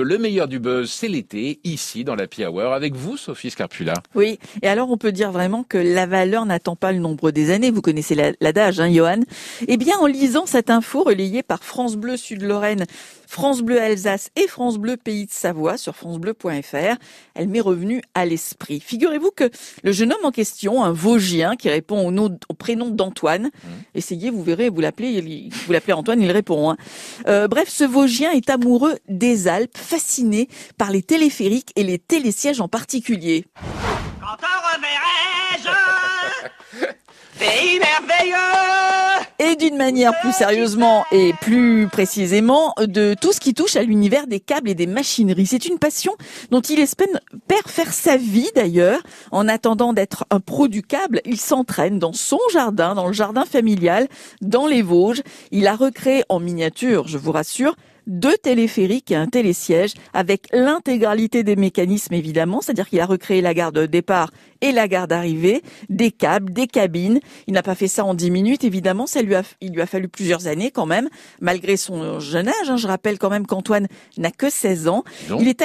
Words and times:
Bleu, 0.00 0.04
le 0.04 0.18
meilleur 0.18 0.48
du 0.48 0.58
buzz, 0.58 0.90
c'est 0.90 1.08
l'été, 1.08 1.60
ici 1.64 2.04
dans 2.04 2.14
la 2.14 2.26
Hour, 2.48 2.72
avec 2.72 2.94
vous, 2.94 3.16
Sophie 3.16 3.50
Scarpula. 3.50 3.94
Oui, 4.14 4.38
et 4.62 4.68
alors 4.68 4.90
on 4.90 4.96
peut 4.96 5.12
dire 5.12 5.32
vraiment 5.32 5.62
que 5.62 5.78
la 5.78 6.06
valeur 6.06 6.46
n'attend 6.46 6.76
pas 6.76 6.92
le 6.92 6.98
nombre 6.98 7.30
des 7.30 7.50
années, 7.50 7.70
vous 7.70 7.82
connaissez 7.82 8.14
l'adage, 8.40 8.80
hein, 8.80 8.90
Johan 8.90 9.20
Eh 9.66 9.76
bien, 9.76 9.98
en 9.98 10.06
lisant 10.06 10.46
cette 10.46 10.70
info 10.70 11.02
relayée 11.02 11.42
par 11.42 11.64
France 11.64 11.96
Bleu 11.96 12.16
Sud-Lorraine, 12.16 12.86
France 13.30 13.62
Bleu 13.62 13.80
Alsace 13.80 14.30
et 14.34 14.48
France 14.48 14.76
Bleu 14.76 14.96
Pays 14.96 15.26
de 15.26 15.30
Savoie 15.30 15.76
sur 15.76 15.94
francebleu.fr, 15.94 16.96
elle 17.34 17.48
m'est 17.48 17.60
revenue 17.60 18.02
à 18.12 18.26
l'esprit. 18.26 18.80
Figurez-vous 18.80 19.30
que 19.30 19.48
le 19.84 19.92
jeune 19.92 20.12
homme 20.12 20.24
en 20.24 20.32
question, 20.32 20.82
un 20.82 20.90
Vosgien 20.90 21.54
qui 21.54 21.70
répond 21.70 22.04
au, 22.04 22.10
nom, 22.10 22.36
au 22.48 22.54
prénom 22.54 22.90
d'Antoine, 22.90 23.44
mmh. 23.44 23.68
essayez, 23.94 24.30
vous 24.30 24.42
verrez, 24.42 24.68
vous 24.68 24.80
l'appelez, 24.80 25.48
vous 25.64 25.72
l'appelez 25.72 25.92
Antoine, 25.92 26.20
il 26.20 26.30
répond. 26.32 26.70
Hein. 26.70 26.76
Euh, 27.28 27.46
bref, 27.46 27.68
ce 27.68 27.84
Vosgien 27.84 28.32
est 28.32 28.50
amoureux 28.50 28.96
des 29.08 29.46
Alpes, 29.46 29.78
fasciné 29.90 30.48
par 30.78 30.92
les 30.92 31.02
téléphériques 31.02 31.72
et 31.74 31.82
les 31.82 31.98
télésièges 31.98 32.60
en 32.60 32.68
particulier. 32.68 33.44
Quand 34.20 34.36
Pays 37.38 37.80
merveilleux 37.80 38.36
Et 39.38 39.56
d'une 39.56 39.76
manière 39.76 40.12
plus 40.20 40.32
sérieusement 40.32 41.04
et 41.10 41.32
plus 41.40 41.88
précisément 41.88 42.74
de 42.78 43.14
tout 43.20 43.32
ce 43.32 43.40
qui 43.40 43.54
touche 43.54 43.76
à 43.76 43.82
l'univers 43.82 44.26
des 44.26 44.40
câbles 44.40 44.68
et 44.68 44.74
des 44.74 44.86
machineries. 44.86 45.46
C'est 45.46 45.64
une 45.64 45.78
passion 45.78 46.12
dont 46.50 46.60
il 46.60 46.78
espère 46.78 47.08
faire 47.66 47.92
sa 47.92 48.16
vie 48.16 48.50
d'ailleurs. 48.54 49.00
En 49.32 49.48
attendant 49.48 49.92
d'être 49.92 50.24
un 50.30 50.40
pro 50.40 50.68
du 50.68 50.82
câble, 50.82 51.20
il 51.24 51.40
s'entraîne 51.40 51.98
dans 51.98 52.12
son 52.12 52.38
jardin, 52.52 52.94
dans 52.94 53.06
le 53.06 53.12
jardin 53.12 53.44
familial, 53.44 54.06
dans 54.40 54.66
les 54.66 54.82
Vosges. 54.82 55.22
Il 55.50 55.66
a 55.66 55.74
recréé 55.74 56.22
en 56.28 56.38
miniature, 56.38 57.08
je 57.08 57.18
vous 57.18 57.32
rassure, 57.32 57.74
deux 58.06 58.36
téléphériques 58.36 59.10
et 59.10 59.16
un 59.16 59.26
télésiège 59.26 59.94
avec 60.12 60.46
l'intégralité 60.52 61.42
des 61.42 61.56
mécanismes 61.56 62.14
évidemment, 62.14 62.60
c'est-à-dire 62.60 62.88
qu'il 62.88 63.00
a 63.00 63.06
recréé 63.06 63.40
la 63.40 63.54
gare 63.54 63.72
de 63.72 63.86
départ 63.86 64.30
et 64.60 64.72
la 64.72 64.88
gare 64.88 65.08
d'arrivée, 65.08 65.62
des 65.88 66.10
câbles, 66.10 66.52
des 66.52 66.66
cabines. 66.66 67.20
Il 67.46 67.54
n'a 67.54 67.62
pas 67.62 67.74
fait 67.74 67.88
ça 67.88 68.04
en 68.04 68.14
dix 68.14 68.30
minutes 68.30 68.64
évidemment, 68.64 69.06
ça 69.06 69.22
lui 69.22 69.34
a, 69.34 69.42
il 69.60 69.72
lui 69.72 69.80
a 69.80 69.86
fallu 69.86 70.08
plusieurs 70.08 70.46
années 70.46 70.70
quand 70.70 70.86
même, 70.86 71.08
malgré 71.40 71.76
son 71.76 72.20
jeune 72.20 72.48
âge. 72.48 72.68
Hein. 72.68 72.76
Je 72.76 72.86
rappelle 72.86 73.18
quand 73.18 73.30
même 73.30 73.46
qu'Antoine 73.46 73.86
n'a 74.18 74.30
que 74.30 74.50
16 74.50 74.88
ans. 74.88 75.04
Il 75.38 75.48
est, 75.48 75.62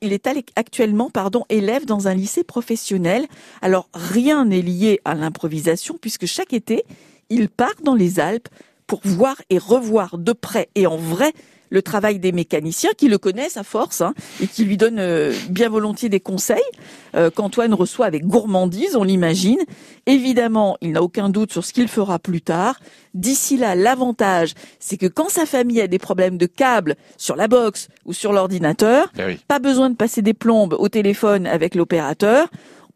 il 0.00 0.12
est 0.12 0.26
actuellement 0.56 1.10
pardon, 1.10 1.44
élève 1.48 1.86
dans 1.86 2.08
un 2.08 2.14
lycée 2.14 2.44
professionnel. 2.44 3.26
Alors 3.62 3.88
rien 3.94 4.44
n'est 4.44 4.62
lié 4.62 5.00
à 5.04 5.14
l'improvisation 5.14 5.98
puisque 6.00 6.26
chaque 6.26 6.52
été, 6.52 6.84
il 7.30 7.48
part 7.48 7.74
dans 7.82 7.94
les 7.94 8.20
Alpes 8.20 8.48
pour 8.86 9.00
voir 9.04 9.36
et 9.50 9.58
revoir 9.58 10.18
de 10.18 10.32
près 10.32 10.68
et 10.74 10.86
en 10.86 10.96
vrai 10.96 11.32
le 11.70 11.82
travail 11.82 12.18
des 12.18 12.32
mécaniciens 12.32 12.90
qui 12.96 13.08
le 13.08 13.18
connaissent 13.18 13.56
à 13.56 13.62
force 13.62 14.00
hein, 14.00 14.14
et 14.40 14.46
qui 14.46 14.64
lui 14.64 14.76
donnent 14.76 14.98
euh, 14.98 15.32
bien 15.50 15.68
volontiers 15.68 16.08
des 16.08 16.20
conseils 16.20 16.56
euh, 17.14 17.30
qu'Antoine 17.30 17.74
reçoit 17.74 18.06
avec 18.06 18.24
gourmandise, 18.24 18.96
on 18.96 19.04
l'imagine. 19.04 19.60
Évidemment, 20.06 20.76
il 20.80 20.92
n'a 20.92 21.02
aucun 21.02 21.28
doute 21.28 21.52
sur 21.52 21.64
ce 21.64 21.72
qu'il 21.72 21.88
fera 21.88 22.18
plus 22.18 22.40
tard. 22.40 22.78
D'ici 23.14 23.56
là, 23.56 23.74
l'avantage, 23.74 24.54
c'est 24.78 24.96
que 24.96 25.06
quand 25.06 25.28
sa 25.28 25.46
famille 25.46 25.80
a 25.80 25.86
des 25.86 25.98
problèmes 25.98 26.38
de 26.38 26.46
câbles 26.46 26.96
sur 27.16 27.36
la 27.36 27.48
box 27.48 27.88
ou 28.04 28.12
sur 28.12 28.32
l'ordinateur, 28.32 29.12
eh 29.18 29.36
pas 29.48 29.58
besoin 29.58 29.90
de 29.90 29.96
passer 29.96 30.22
des 30.22 30.34
plombes 30.34 30.76
au 30.78 30.88
téléphone 30.88 31.46
avec 31.46 31.74
l'opérateur 31.74 32.48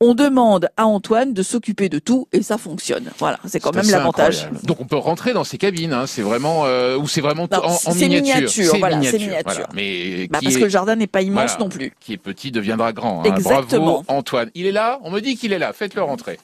on 0.03 0.15
demande 0.15 0.71
à 0.79 0.87
Antoine 0.87 1.35
de 1.35 1.43
s'occuper 1.43 1.91
de 1.91 1.99
tout 1.99 2.27
et 2.33 2.43
ça 2.43 2.57
fonctionne. 2.57 3.11
Voilà, 3.19 3.39
c'est 3.45 3.61
quand 3.61 3.75
même 3.75 3.89
l'avantage. 3.91 4.49
Donc 4.63 4.81
on 4.81 4.87
peut 4.87 4.97
rentrer 4.97 5.35
dans 5.35 5.45
ces 5.45 5.59
cabines, 5.59 5.93
hein. 5.93 6.07
c'est 6.07 6.23
vraiment 6.23 6.65
euh, 6.65 6.97
ou 6.97 7.07
c'est 7.07 7.21
vraiment 7.21 7.47
en, 7.53 7.95
miniature. 7.95 8.51
C'est 8.51 8.81
miniature, 8.81 9.69
Mais 9.75 10.27
bah, 10.29 10.39
parce 10.43 10.57
que 10.57 10.65
le 10.65 10.69
jardin 10.71 10.97
n'est 10.97 11.07
pas 11.07 11.21
immense 11.21 11.59
non 11.59 11.69
plus. 11.69 11.93
Qui 12.01 12.15
est 12.15 12.17
petit 12.17 12.51
deviendra 12.51 12.93
grand. 12.93 13.21
Hein. 13.21 13.35
Exactement. 13.35 14.03
Bravo 14.03 14.05
Antoine. 14.09 14.51
Il 14.55 14.67
est 14.67 14.73
là? 14.73 15.01
On 15.05 15.11
me 15.11 15.21
dit 15.21 15.37
qu'il 15.37 15.53
est 15.53 15.59
là. 15.59 15.75
Faites-le 15.75 16.03
rentrer. 16.03 16.39